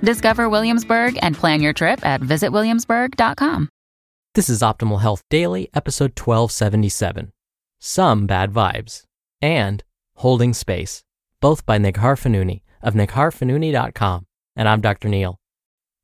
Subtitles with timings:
[0.00, 3.68] Discover Williamsburg and plan your trip at visitwilliamsburg.com.
[4.34, 7.32] This is Optimal Health Daily, episode 1277
[7.80, 9.02] Some Bad Vibes
[9.42, 9.82] and
[10.16, 11.02] Holding Space,
[11.40, 14.26] both by Neghar Fonooni of negharfonooni.com.
[14.54, 15.08] And I'm Dr.
[15.08, 15.36] Neil.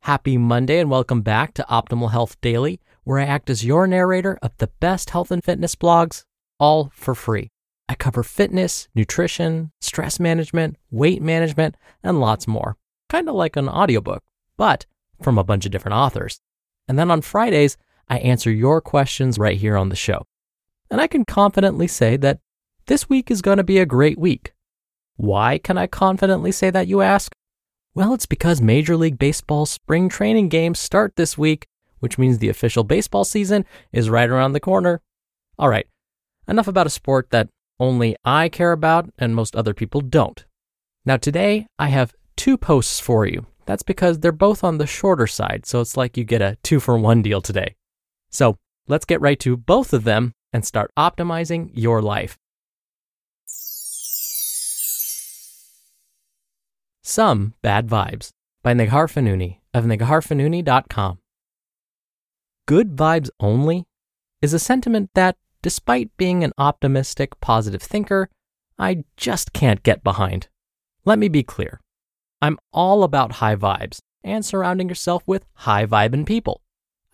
[0.03, 4.39] Happy Monday and welcome back to Optimal Health Daily, where I act as your narrator
[4.43, 6.25] of the best health and fitness blogs,
[6.59, 7.51] all for free.
[7.89, 12.77] I cover fitness, nutrition, stress management, weight management, and lots more
[13.09, 14.23] kind of like an audiobook,
[14.57, 14.87] but
[15.23, 16.41] from a bunch of different authors.
[16.89, 17.77] And then on Fridays,
[18.09, 20.27] I answer your questions right here on the show.
[20.91, 22.41] And I can confidently say that
[22.87, 24.53] this week is going to be a great week.
[25.17, 27.33] Why can I confidently say that, you ask?
[27.95, 31.67] Well, it's because Major League Baseball spring training games start this week,
[32.01, 35.01] which means the official baseball season is right around the corner.
[35.59, 35.87] All right,
[36.49, 40.45] enough about a sport that only I care about and most other people don't.
[41.07, 43.47] Now, today I have two posts for you.
[43.67, 46.81] That's because they're both on the shorter side, so it's like you get a two
[46.81, 47.77] for one deal today.
[48.31, 48.59] So
[48.89, 52.39] let's get right to both of them and start optimizing your life.
[57.03, 58.31] Some Bad Vibes
[58.63, 61.19] by Neghar Fonooni of negharfonooni.com.
[62.67, 63.85] Good vibes only
[64.41, 68.31] is a sentiment that, despite being an optimistic, positive thinker,
[68.79, 70.49] I just can't get behind.
[71.05, 71.81] Let me be clear.
[72.45, 76.61] I'm all about high vibes and surrounding yourself with high vibing people.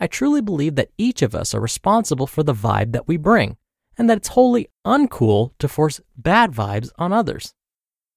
[0.00, 3.56] I truly believe that each of us are responsible for the vibe that we bring,
[3.96, 7.54] and that it's wholly uncool to force bad vibes on others.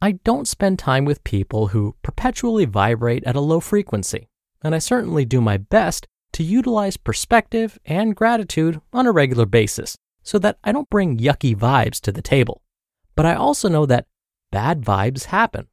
[0.02, 4.28] I don't spend time with people who perpetually vibrate at a low frequency,
[4.64, 10.00] and I certainly do my best to utilize perspective and gratitude on a regular basis
[10.24, 12.64] so that I don't bring yucky vibes to the table.
[13.16, 14.08] But I also know that
[14.52, 15.68] bad vibes happen,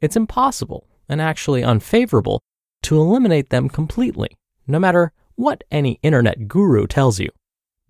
[0.00, 2.40] it's impossible and actually unfavorable
[2.82, 7.28] to eliminate them completely, no matter what any internet guru tells you.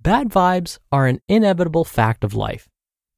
[0.00, 2.68] Bad vibes are an inevitable fact of life,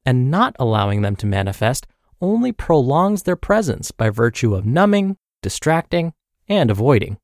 [0.04, 1.86] and not allowing them to manifest
[2.20, 6.12] only prolongs their presence by virtue of numbing, distracting,
[6.48, 7.18] and avoiding.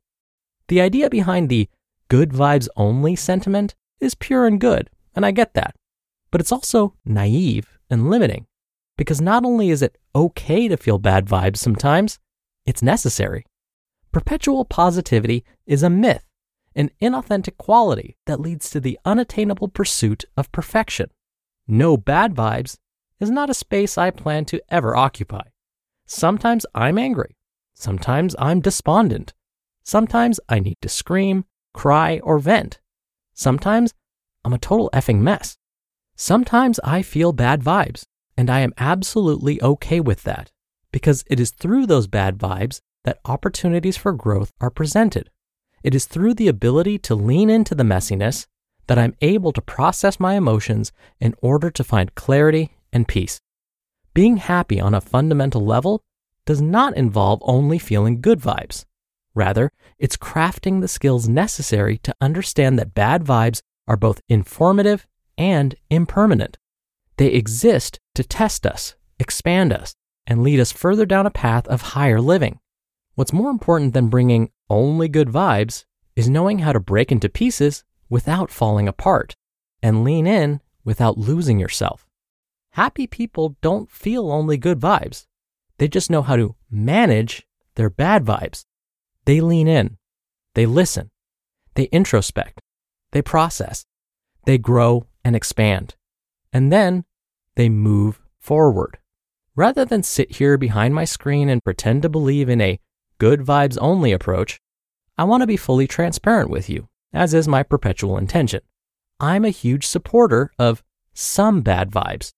[0.69, 1.69] The idea behind the
[2.09, 5.75] good vibes only sentiment is pure and good, and I get that.
[6.31, 8.47] But it's also naive and limiting
[8.99, 12.19] because not only is it okay to feel bad vibes sometimes,
[12.67, 13.47] it's necessary.
[14.13, 16.25] Perpetual positivity is a myth,
[16.75, 21.11] an inauthentic quality that leads to the unattainable pursuit of perfection.
[21.67, 22.77] No bad vibes
[23.21, 25.49] is not a space I plan to ever occupy.
[26.07, 27.37] Sometimes I'm angry.
[27.75, 29.33] Sometimes I'm despondent.
[29.85, 32.81] Sometimes I need to scream, cry, or vent.
[33.35, 33.95] Sometimes
[34.45, 35.57] I'm a total effing mess.
[36.17, 38.05] Sometimes I feel bad vibes,
[38.39, 40.53] and I am absolutely okay with that
[40.93, 45.29] because it is through those bad vibes that opportunities for growth are presented.
[45.83, 48.47] It is through the ability to lean into the messiness
[48.87, 53.41] that I'm able to process my emotions in order to find clarity and peace.
[54.15, 56.05] Being happy on a fundamental level
[56.47, 58.85] does not involve only feeling good vibes.
[59.35, 65.75] Rather, it's crafting the skills necessary to understand that bad vibes are both informative and
[65.91, 66.57] impermanent.
[67.19, 69.95] They exist to test us, expand us,
[70.27, 72.61] and lead us further down a path of higher living.
[73.17, 75.85] What's more important than bringing only good vibes
[76.15, 79.35] is knowing how to break into pieces without falling apart
[79.83, 82.07] and lean in without losing yourself.
[82.73, 85.27] Happy people don't feel only good vibes.
[85.79, 88.65] They just know how to manage their bad vibes.
[89.25, 89.99] They lean in,
[90.55, 91.11] they listen,
[91.75, 92.59] they introspect,
[93.11, 93.85] they process,
[94.45, 95.97] they grow and expand,
[96.53, 97.05] and then
[97.59, 98.99] they move forward.
[99.57, 102.79] Rather than sit here behind my screen and pretend to believe in a
[103.19, 104.61] good vibes only approach,
[105.19, 108.61] I want to be fully transparent with you, as is my perpetual intention.
[109.19, 112.33] I'm a huge supporter of some bad vibes.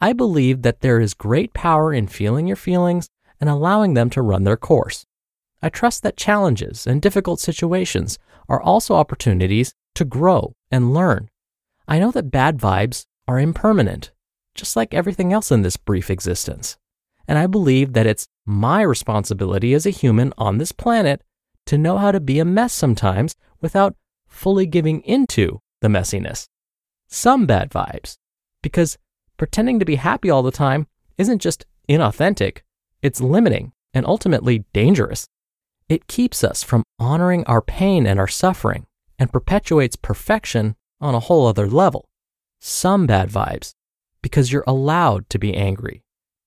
[0.00, 4.22] I believe that there is great power in feeling your feelings and allowing them to
[4.22, 5.04] run their course.
[5.60, 8.18] I trust that challenges and difficult situations
[8.48, 11.28] are also opportunities to grow and learn.
[11.86, 14.10] I know that bad vibes are impermanent
[14.54, 16.76] just like everything else in this brief existence.
[17.26, 21.22] And I believe that it's my responsibility as a human on this planet
[21.66, 23.96] to know how to be a mess sometimes without
[24.26, 26.46] fully giving into the messiness.
[27.08, 28.16] Some bad vibes,
[28.62, 28.98] because
[29.36, 30.86] pretending to be happy all the time
[31.16, 32.60] isn't just inauthentic,
[33.02, 35.26] it's limiting and ultimately dangerous.
[35.88, 38.86] It keeps us from honoring our pain and our suffering
[39.18, 42.08] and perpetuates perfection on a whole other level.
[42.60, 43.74] Some bad vibes
[44.24, 46.02] because you're allowed to be angry.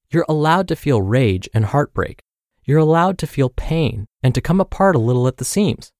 [0.09, 2.23] You're allowed to feel rage and heartbreak.
[2.63, 5.91] You're allowed to feel pain and to come apart a little at the seams.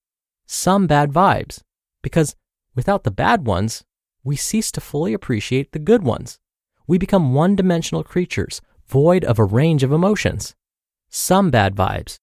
[0.48, 1.62] Some bad vibes,
[2.02, 2.36] because
[2.74, 3.84] without the bad ones,
[4.24, 6.40] we cease to fully appreciate the good ones.
[6.88, 10.56] We become one dimensional creatures, void of a range of emotions.
[11.10, 12.18] Some bad vibes,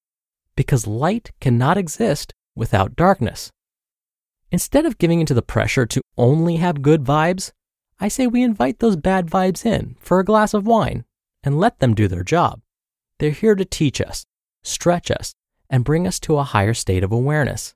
[0.56, 3.52] because light cannot exist without darkness.
[4.50, 7.52] Instead of giving into the pressure to only have good vibes,
[8.00, 11.04] I say we invite those bad vibes in for a glass of wine
[11.42, 12.60] and let them do their job.
[13.18, 14.26] They're here to teach us,
[14.62, 15.34] stretch us,
[15.70, 17.74] and bring us to a higher state of awareness.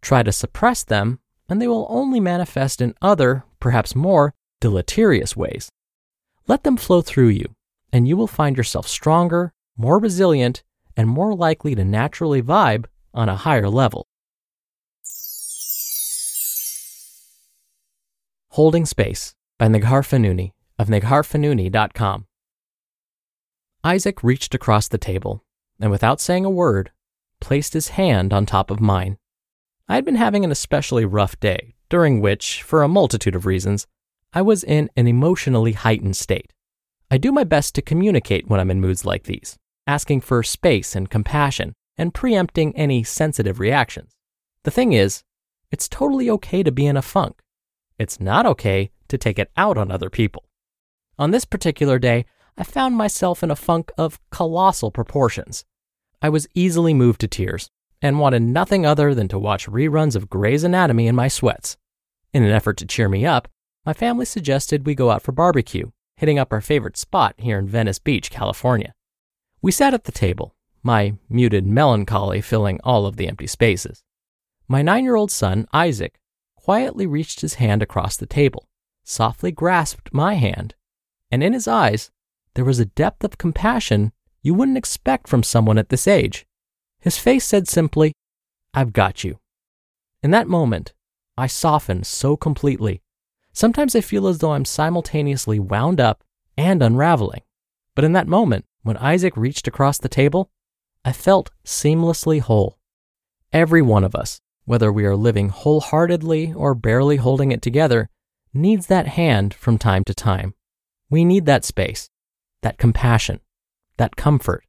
[0.00, 1.18] Try to suppress them,
[1.48, 5.70] and they will only manifest in other, perhaps more, deleterious ways.
[6.46, 7.54] Let them flow through you,
[7.92, 10.62] and you will find yourself stronger, more resilient,
[10.96, 14.06] and more likely to naturally vibe on a higher level.
[18.50, 22.26] Holding Space by Neghar Fonooni of negharfonooni.com.
[23.82, 25.44] Isaac reached across the table
[25.80, 26.90] and, without saying a word,
[27.40, 29.16] placed his hand on top of mine.
[29.88, 33.86] I had been having an especially rough day, during which, for a multitude of reasons,
[34.32, 36.52] I was in an emotionally heightened state.
[37.10, 39.56] I do my best to communicate when I'm in moods like these,
[39.86, 44.16] asking for space and compassion and preempting any sensitive reactions.
[44.64, 45.22] The thing is,
[45.70, 47.40] it's totally okay to be in a funk.
[47.98, 50.44] It's not okay to take it out on other people.
[51.18, 52.26] On this particular day,
[52.58, 55.64] I found myself in a funk of colossal proportions.
[56.22, 57.70] I was easily moved to tears
[58.00, 61.76] and wanted nothing other than to watch reruns of Grey's Anatomy in my sweats.
[62.32, 63.48] In an effort to cheer me up,
[63.84, 67.68] my family suggested we go out for barbecue, hitting up our favorite spot here in
[67.68, 68.94] Venice Beach, California.
[69.62, 74.02] We sat at the table, my muted melancholy filling all of the empty spaces.
[74.68, 76.18] My nine year old son, Isaac,
[76.56, 78.65] quietly reached his hand across the table
[79.06, 80.74] softly grasped my hand,
[81.30, 82.10] and in his eyes
[82.54, 84.12] there was a depth of compassion
[84.42, 86.46] you wouldn't expect from someone at this age.
[87.00, 88.12] His face said simply,
[88.74, 89.38] I've got you.
[90.22, 90.92] In that moment,
[91.38, 93.02] I softened so completely.
[93.52, 96.24] Sometimes I feel as though I'm simultaneously wound up
[96.56, 97.42] and unraveling.
[97.94, 100.50] But in that moment, when Isaac reached across the table,
[101.04, 102.78] I felt seamlessly whole.
[103.52, 108.10] Every one of us, whether we are living wholeheartedly or barely holding it together,
[108.56, 110.54] needs that hand from time to time.
[111.10, 112.10] We need that space,
[112.62, 113.40] that compassion,
[113.96, 114.64] that comfort.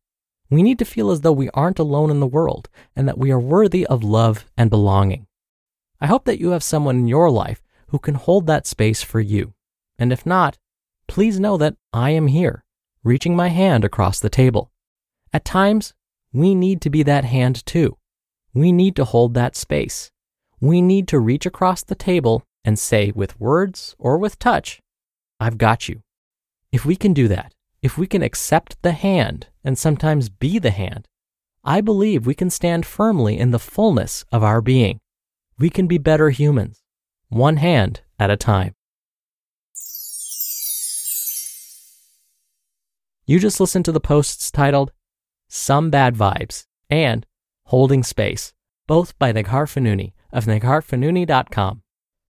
[0.50, 3.32] We need to feel as though we aren't alone in the world and that we
[3.32, 5.28] are worthy of love and belonging.
[6.00, 9.20] I hope that you have someone in your life who can hold that space for
[9.20, 9.54] you.
[9.98, 10.58] And if not,
[11.08, 12.64] please know that I am here,
[13.04, 14.72] reaching my hand across the table.
[15.34, 15.94] At times,
[16.32, 17.98] we need to be that hand too.
[18.54, 20.12] We need to hold that space.
[20.60, 24.82] We need to reach across the table and say with words or with touch,
[25.40, 26.02] I've got you.
[26.70, 30.72] If we can do that, if we can accept the hand and sometimes be the
[30.72, 31.08] hand,
[31.64, 35.00] I believe we can stand firmly in the fullness of our being.
[35.58, 36.84] We can be better humans,
[37.30, 38.74] one hand at a time.
[43.26, 44.92] You just listened to the posts titled
[45.48, 47.26] Some Bad Vibes and
[47.68, 48.52] Holding Space,
[48.88, 51.82] both by Neghar Fonooni of negharfonooni.com.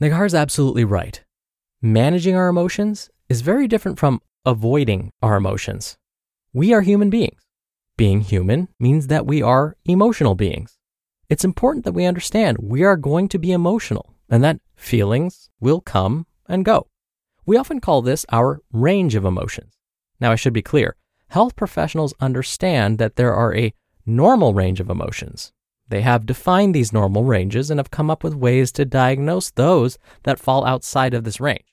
[0.00, 1.24] Neghar's absolutely right.
[1.82, 5.98] Managing our emotions is very different from avoiding our emotions.
[6.52, 7.42] We are human beings.
[7.96, 10.78] Being human means that we are emotional beings.
[11.28, 15.80] It's important that we understand we are going to be emotional and that feelings will
[15.80, 16.86] come and go.
[17.44, 19.74] We often call this our range of emotions.
[20.20, 20.94] Now, I should be clear
[21.30, 23.74] health professionals understand that there are a
[24.06, 25.52] normal range of emotions,
[25.88, 29.98] they have defined these normal ranges and have come up with ways to diagnose those
[30.24, 31.64] that fall outside of this range.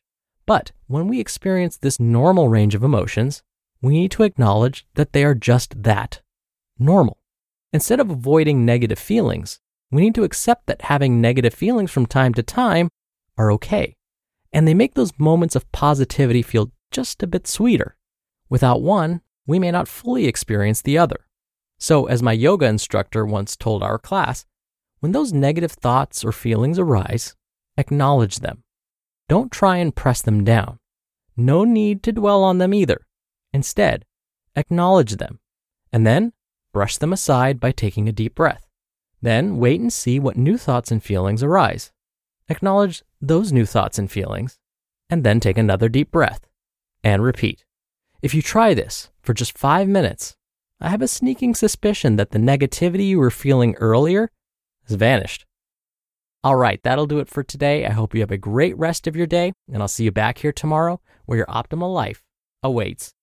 [0.46, 3.44] But when we experience this normal range of emotions,
[3.82, 6.22] we need to acknowledge that they are just that
[6.80, 7.18] normal.
[7.74, 9.60] Instead of avoiding negative feelings,
[9.92, 12.90] we need to accept that having negative feelings from time to time
[13.38, 13.96] are okay.
[14.54, 17.98] And they make those moments of positivity feel just a bit sweeter.
[18.50, 21.25] Without one, we may not fully experience the other.
[21.80, 24.46] So, as my yoga instructor once told our class,
[25.00, 27.36] when those negative thoughts or feelings arise,
[27.78, 28.64] acknowledge them.
[29.28, 30.80] Don't try and press them down.
[31.36, 33.06] No need to dwell on them either.
[33.54, 34.06] Instead,
[34.56, 35.40] acknowledge them
[35.92, 36.34] and then
[36.74, 38.68] brush them aside by taking a deep breath.
[39.22, 41.92] Then wait and see what new thoughts and feelings arise.
[42.50, 44.60] Acknowledge those new thoughts and feelings
[45.10, 46.48] and then take another deep breath
[47.04, 47.66] and repeat.
[48.22, 50.36] If you try this for just five minutes,
[50.86, 54.30] I have a sneaking suspicion that the negativity you were feeling earlier
[54.88, 55.44] has vanished.
[56.44, 57.88] All right, that'll do it for today.
[57.88, 60.38] I hope you have a great rest of your day, and I'll see you back
[60.38, 62.22] here tomorrow where your optimal life
[62.62, 63.16] awaits.